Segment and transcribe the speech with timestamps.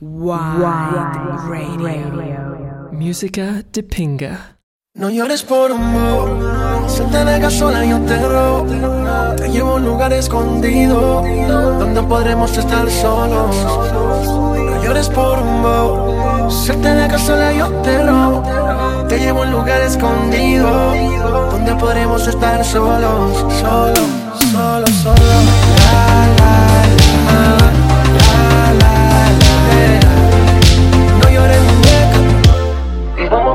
[0.00, 0.38] Wide
[1.48, 2.88] Radio.
[2.92, 4.58] Música de pinga.
[4.94, 8.64] No llores por un bobo, si te dejas sola yo te robo.
[9.34, 11.24] Te llevo a un lugar escondido,
[11.80, 13.56] donde podremos estar solos.
[13.56, 18.44] No llores por un bobo, si te dejas sola yo te robo.
[19.08, 20.94] Te llevo a un lugar escondido,
[21.50, 23.98] donde podremos estar solos, solos,
[24.52, 25.44] solos, solos.
[25.90, 26.67] La, la,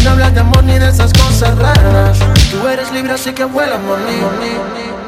[0.00, 2.18] Sin hablar de amor ni de esas cosas raras.
[2.50, 4.99] Tú eres libre, así que vuela, money.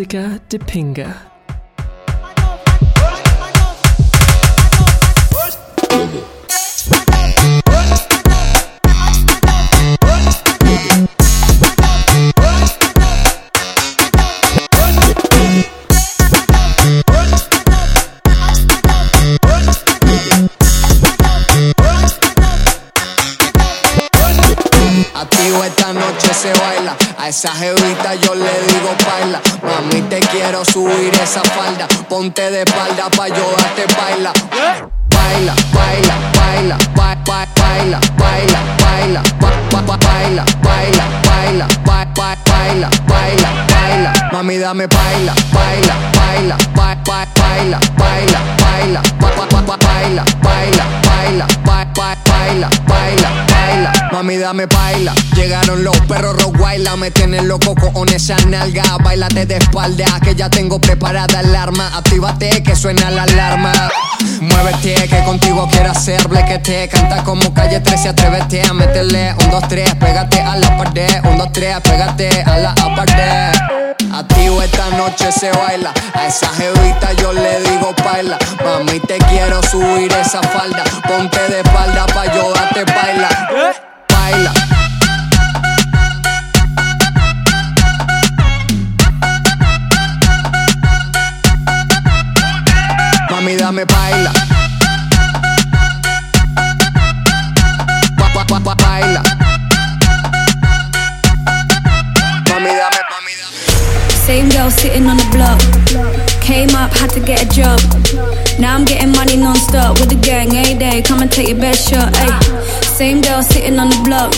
[0.00, 1.26] Música de pinga.
[25.14, 29.40] Activo esta noche se baila, a esa jevita yo le digo baila.
[29.62, 34.32] Mami te quiero subir esa falda, ponte de espalda pa' yo darte baila.
[35.10, 42.06] Baila, baila, baila, ba- ba- baila, baila, baila, ba- ba- ba- baila, baila, baila, ba-
[42.14, 44.12] ba- baila, baila, baila.
[44.32, 50.24] Mami dame baila, baila, baila, ba- ba- baila, baila, baila, ba- ba- ba- ba- baila,
[50.42, 53.92] baila, baila, ba- ba- baila, baila, baila.
[54.12, 59.56] Mami dame baila, llegaron los perros Rottweiler, me tienen loco con esa nalga, bailate de
[59.56, 63.72] espalda, que ya tengo preparada el arma, actívate que suena la alarma.
[64.40, 66.88] Muévete, que contigo quiero hacer blequete,
[67.24, 71.50] como calle 13, atrévete a meterle un, dos, tres, pégate a la pared, un, dos,
[71.52, 73.52] tres, pégate a la pared.
[74.12, 79.62] Activo esta noche se baila, a esa jevita yo le digo baila, mami te quiero
[79.62, 83.28] subir esa falda, ponte de espalda pa' yo darte baila,
[84.08, 84.52] baila.
[93.30, 94.59] Mami dame baila.
[104.30, 105.58] Same girl sitting on the block.
[106.40, 107.80] Came up, had to get a job.
[108.60, 111.02] Now I'm getting money non-stop with the gang, a day.
[111.02, 112.84] Come and take your best shot, ayy.
[112.84, 114.30] Same girl sitting on the block.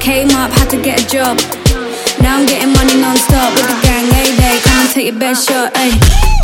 [0.00, 1.36] Came up, had to get a job.
[2.22, 4.60] Now I'm getting money non-stop with the gang, a day.
[4.62, 6.37] Come and take your best shot, ayy.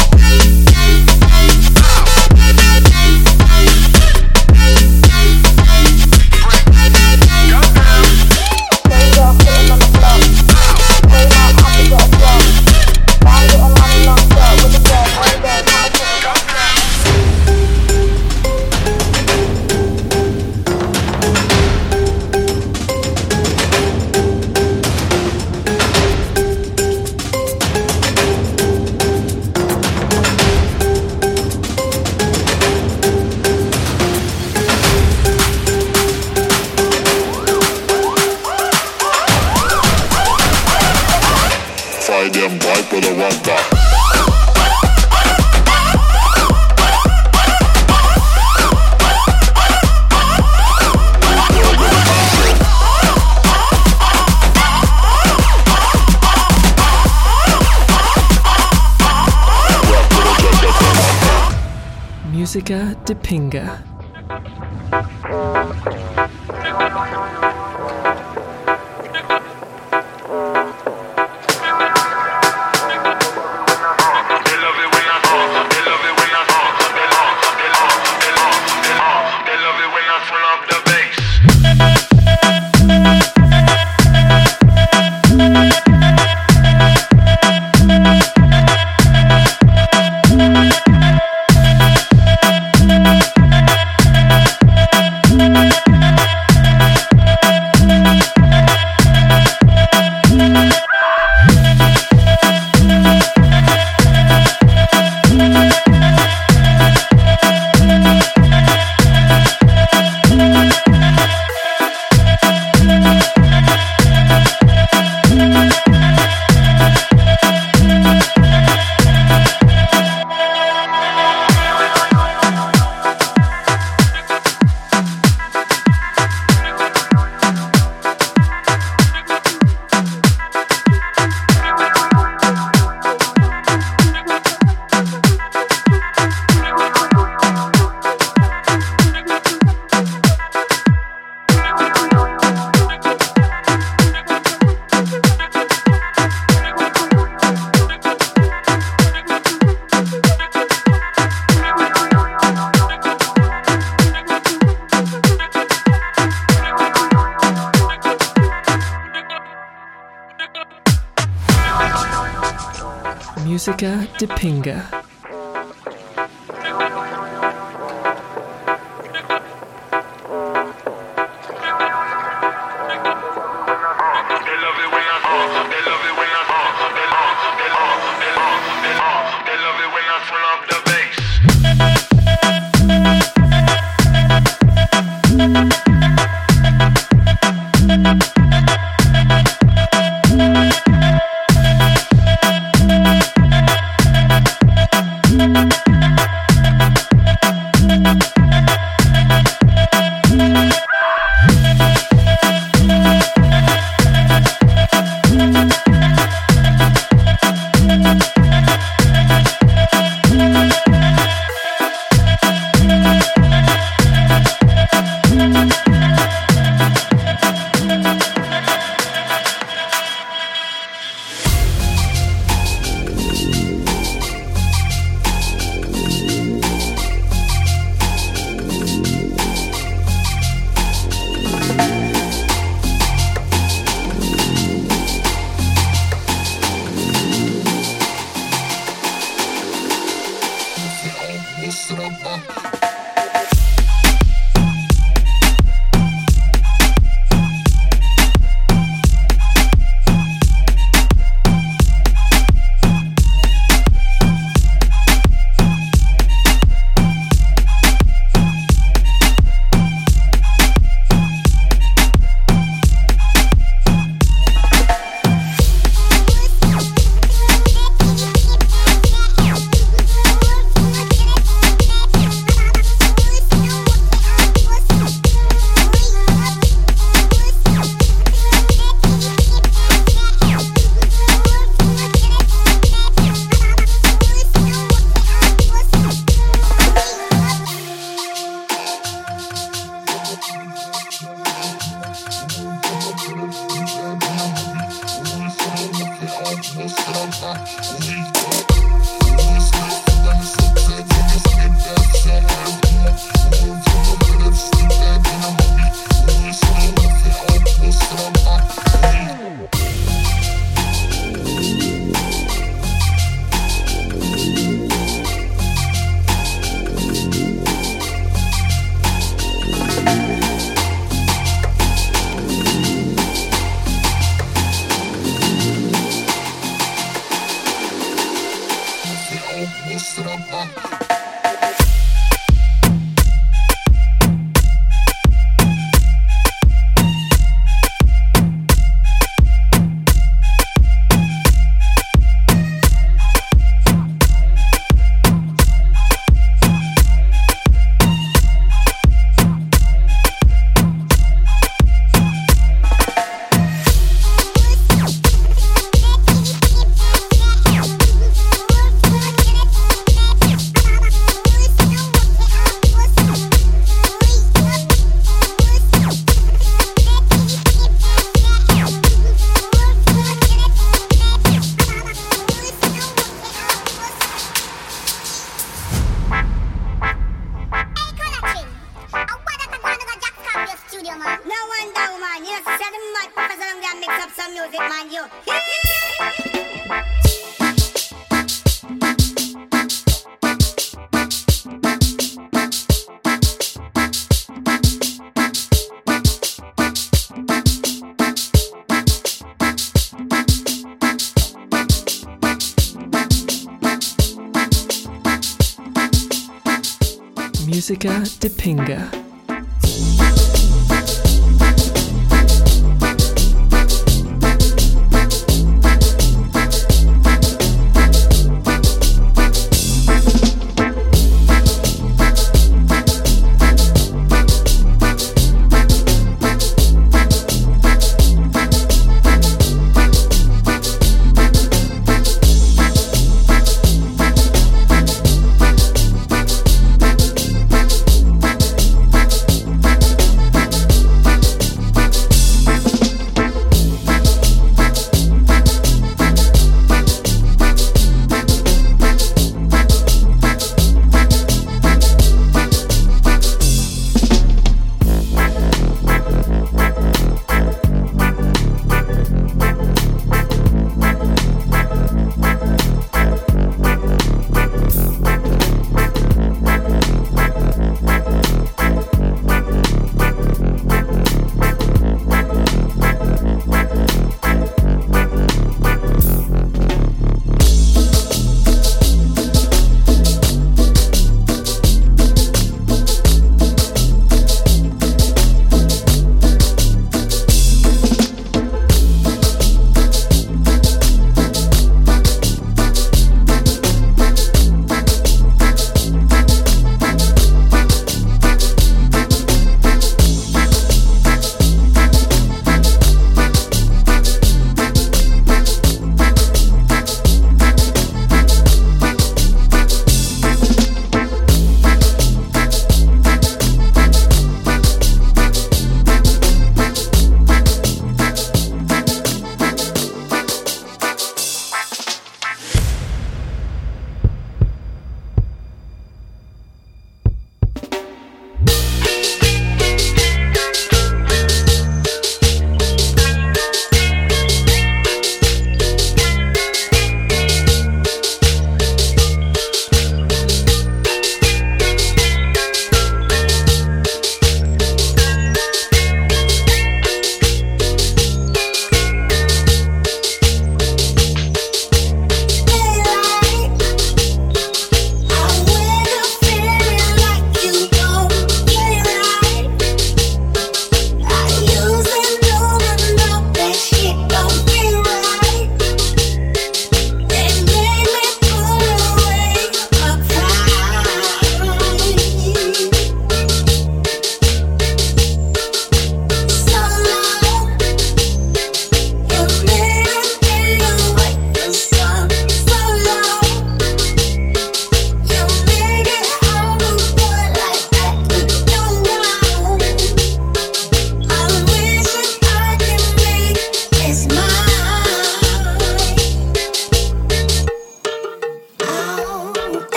[63.07, 63.94] Dipinga.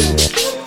[0.00, 0.57] Música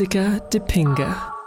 [0.00, 1.39] Jessica Depinga.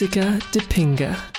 [0.00, 1.37] Música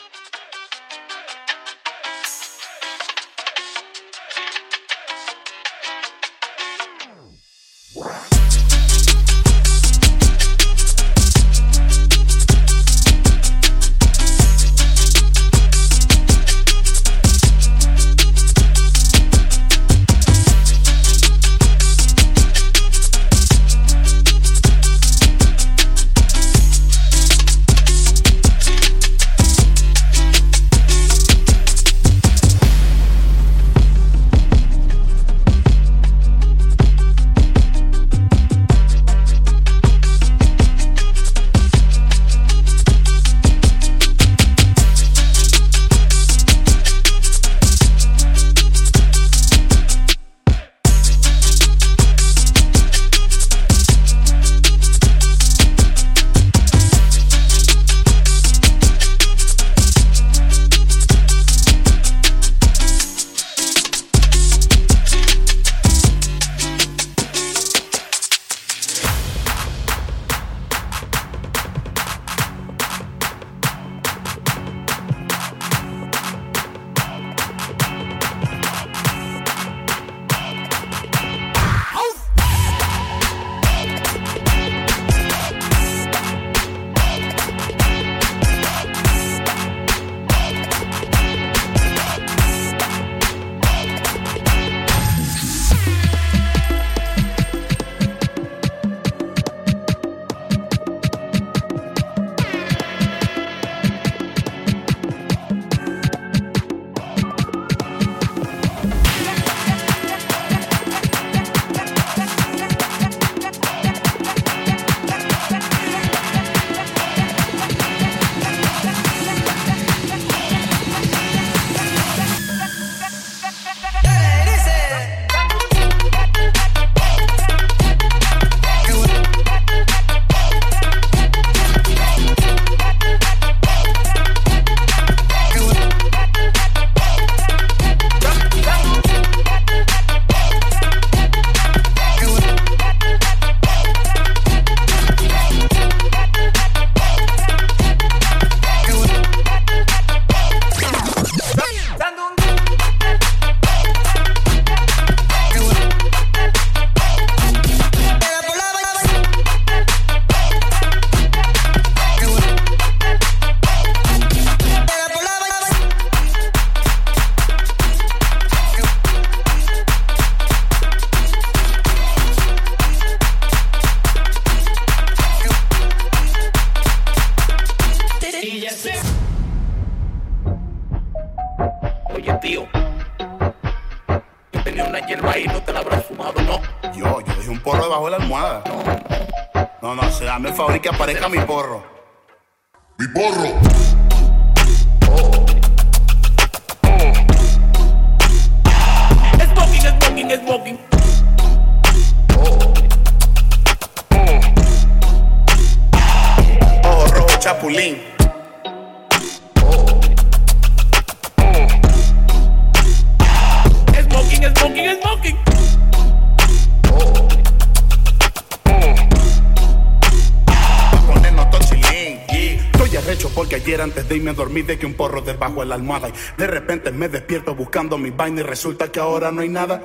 [223.50, 223.86] de pinga.
[223.86, 224.34] Música de pinga.
[224.68, 226.10] de que un porro debajo de la almohada.
[226.10, 229.82] Y de repente me despierto buscando mi vaina y resulta que ahora no hay nada.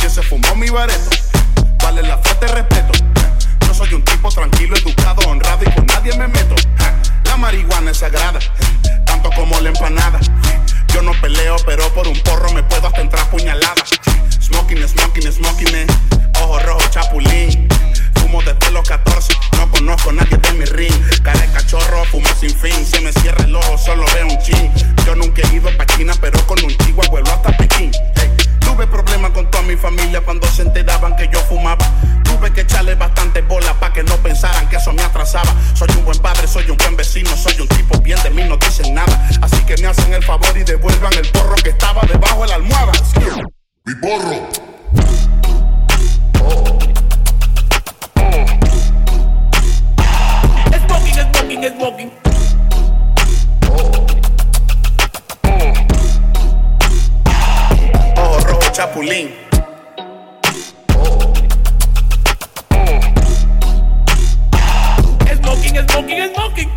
[0.00, 1.10] Que se fumó mi bareto.
[1.82, 2.92] Vale la falta de respeto.
[3.66, 6.54] Yo soy un tipo tranquilo, educado, honrado y con nadie me meto.
[7.24, 8.40] La marihuana es sagrada,
[9.06, 10.20] tanto como la empanada.
[10.92, 13.84] Yo no peleo, pero por un porro me puedo hasta entrar puñalada.
[14.40, 15.86] Smoking, smoking, smoking, eh.
[16.42, 17.68] ojo rojo, chapulín.
[18.30, 20.94] Fumo desde los 14, no conozco a nadie de mi ring.
[21.24, 22.86] Cara de cachorro, fumo sin fin.
[22.86, 24.70] Se me cierra el ojo, solo veo un chin.
[25.04, 27.90] Yo nunca he ido pa' China, pero con un chihuahua vuelo hasta Pekín.
[28.60, 31.84] Tuve problemas con toda mi familia cuando se enteraban que yo fumaba.
[32.22, 35.52] Tuve que echarle bastante bola pa' que no pensaran que eso me atrasaba.
[35.74, 38.56] Soy un buen padre, soy un buen vecino, soy un tipo bien de mí, no
[38.58, 39.28] dicen nada.
[39.42, 42.54] Así que me hacen el favor y devuelvan el porro que estaba debajo de la
[42.54, 42.92] almohada.
[43.86, 44.70] Mi porro.
[51.50, 52.10] smoking, smoking.
[58.16, 58.40] Oh.
[58.46, 59.34] Rojo chapulín.
[65.42, 66.70] Smoking, smoking, smoking.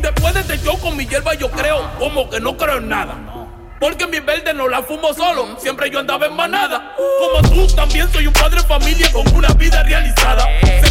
[0.00, 3.39] Después de este show con mi hierba yo creo como que no creo en nada.
[3.80, 6.94] Porque mi verde no la fumo solo, siempre yo andaba en manada.
[7.18, 10.44] Como tú, también soy un padre de familia con una vida realizada.
[10.60, 10.89] Eh.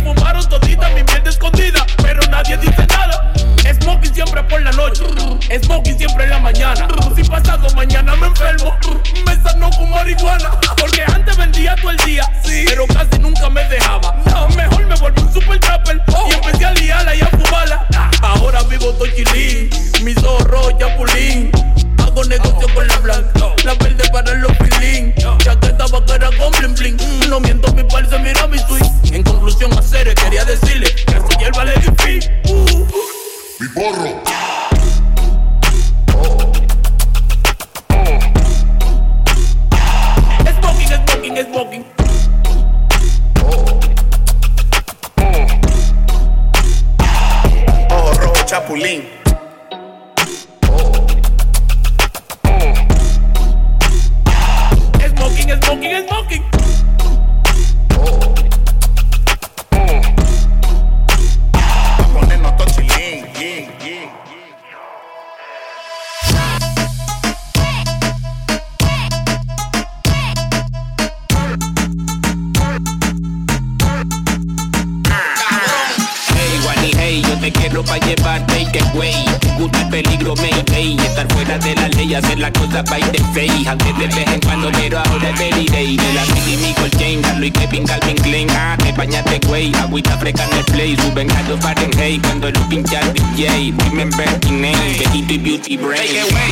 [95.28, 95.98] y beauty brain.
[95.98, 96.52] Take it away.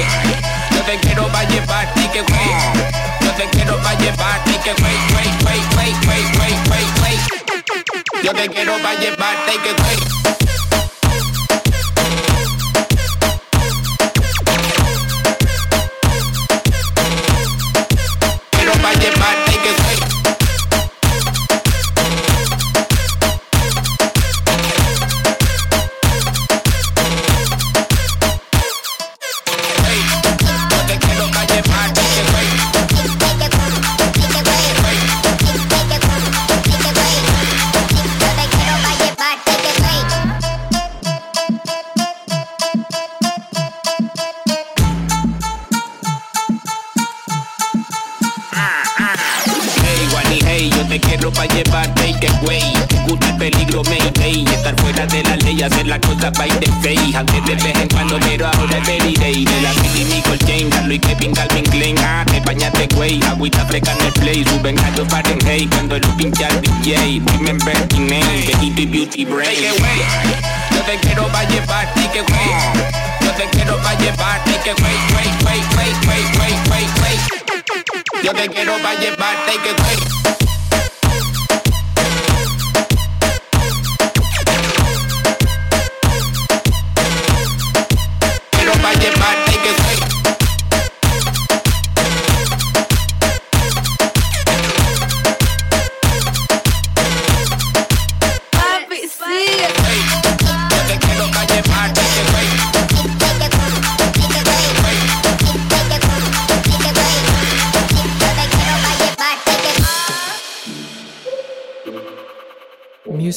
[0.71, 2.49] No te quiero pa' llevar, take it away.
[3.21, 4.97] No te quiero pa' llevar, take it away.
[5.15, 8.23] Wait, wait, wait, wait, wait, wait, wait.
[8.23, 10.66] Yo te quiero pa' llevar, take it away.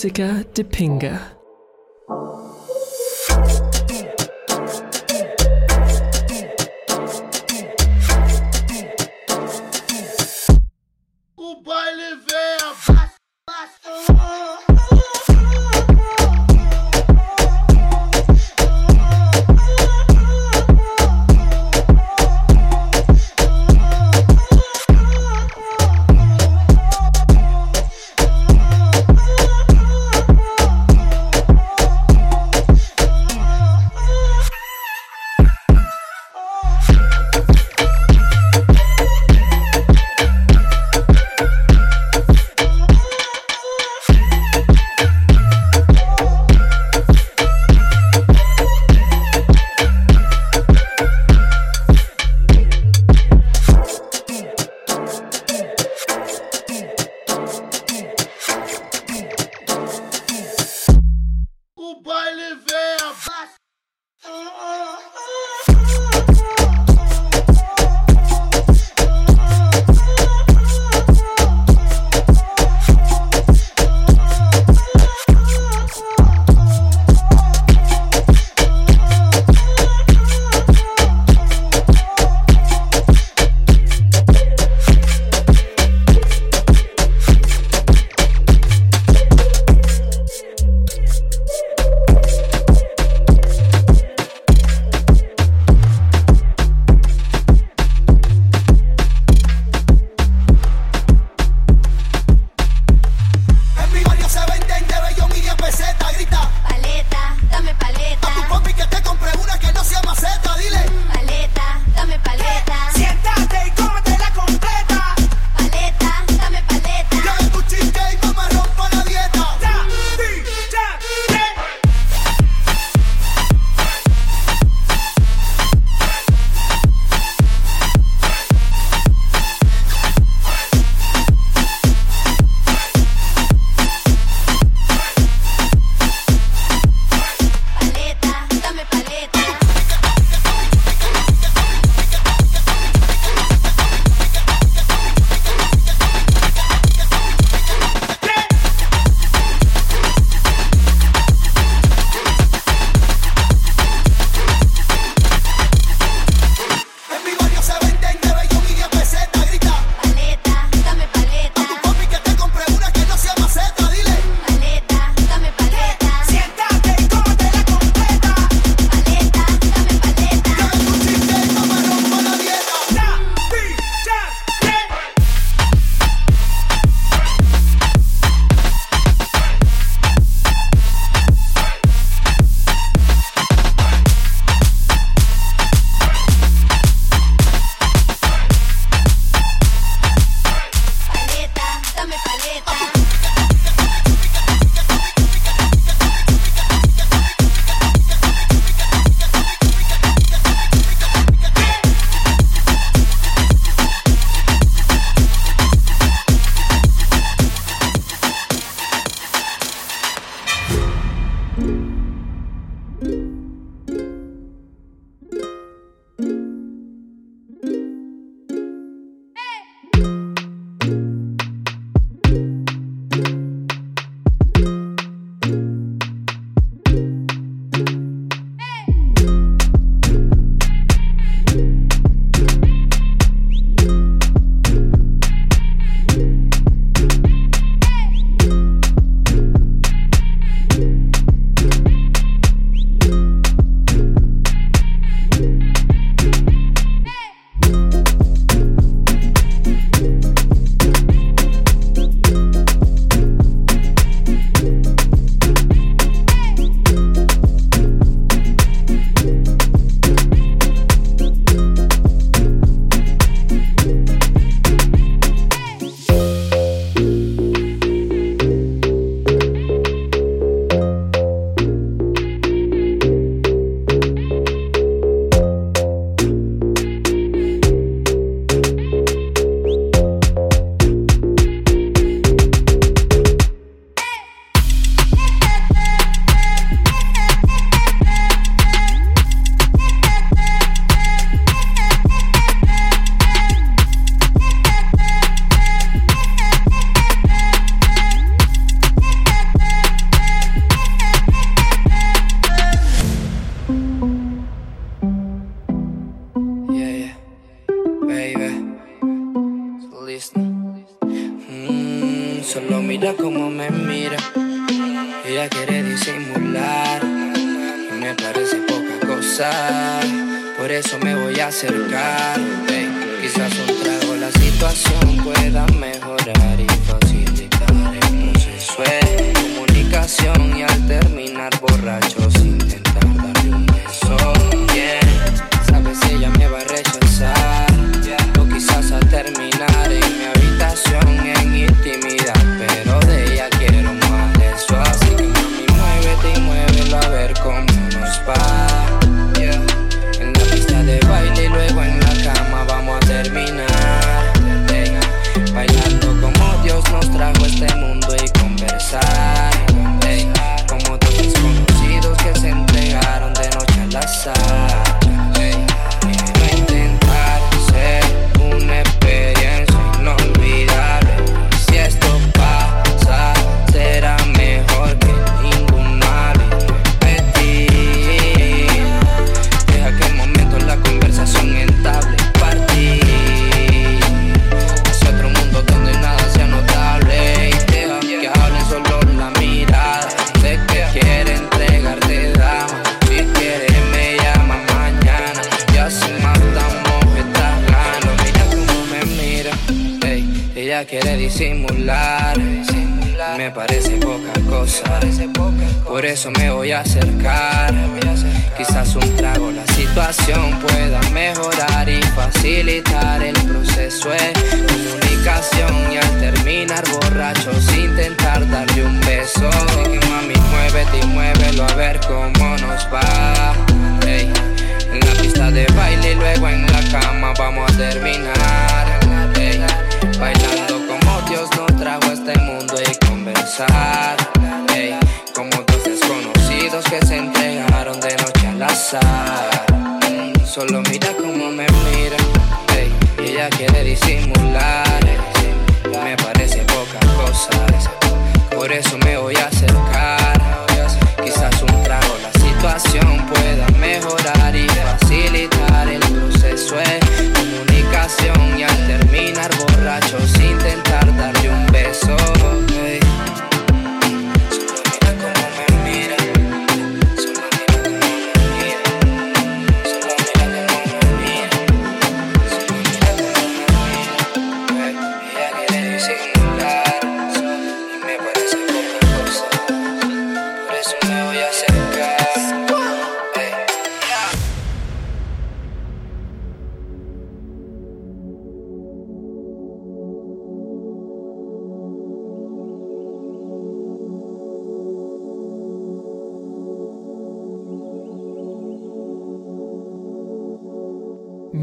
[0.01, 1.40] Musica Dipinga.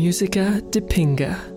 [0.07, 1.56] Música de Pinga.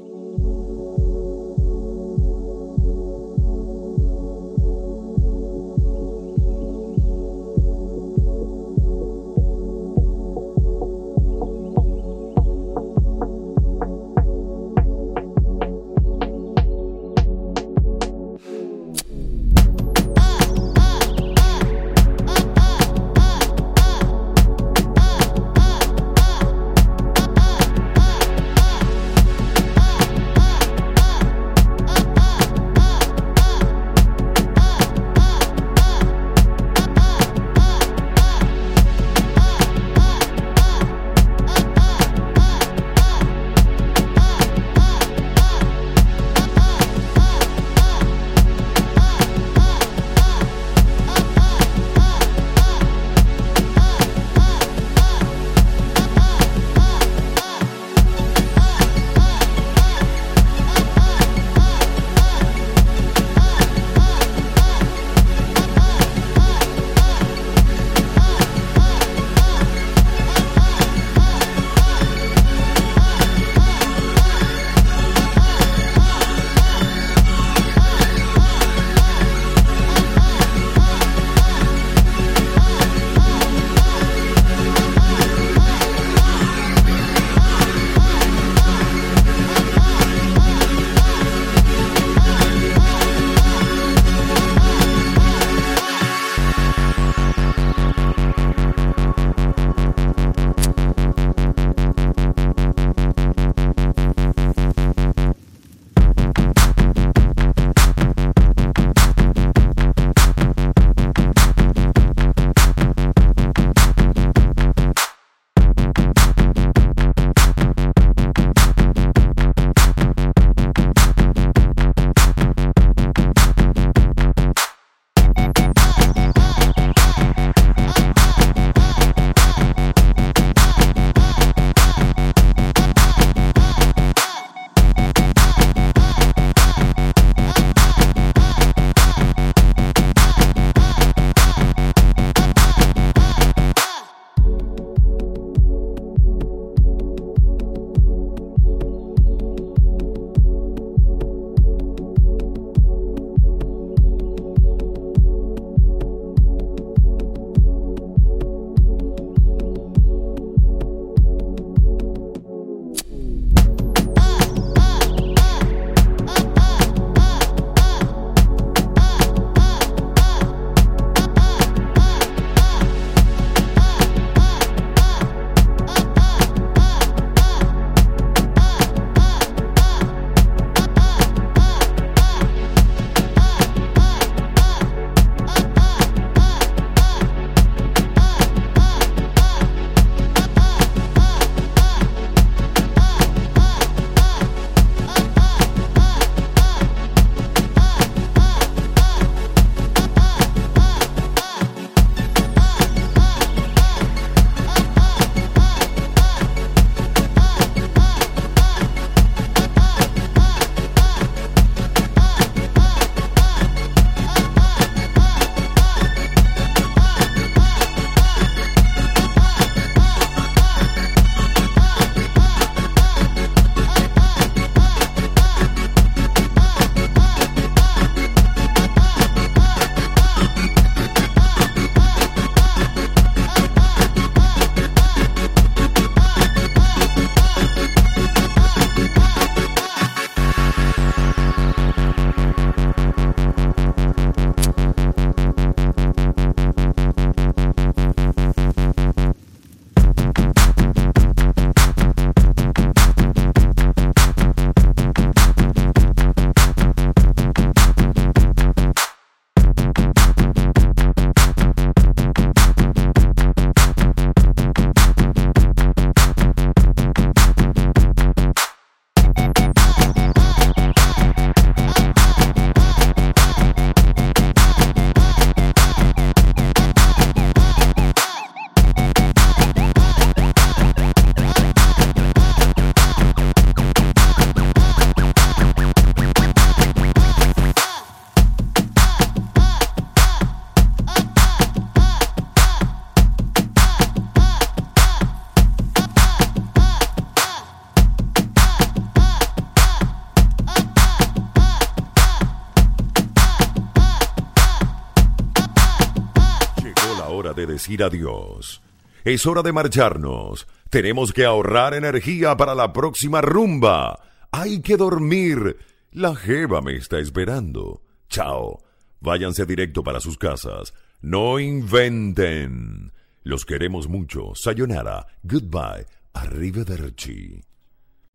[307.80, 308.82] Decir adiós.
[309.24, 310.66] Es hora de marcharnos.
[310.90, 314.20] Tenemos que ahorrar energía para la próxima rumba.
[314.52, 315.78] Hay que dormir.
[316.12, 318.02] La jeva me está esperando.
[318.28, 318.82] Chao.
[319.20, 320.92] Váyanse directo para sus casas.
[321.22, 323.12] No inventen.
[323.44, 324.52] Los queremos mucho.
[324.54, 325.26] Sayonara.
[325.42, 326.04] Goodbye.
[326.34, 327.62] Arrivederci.